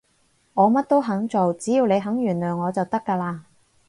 [0.55, 3.41] 我乜都肯做，只要你肯原諒我就得㗎喇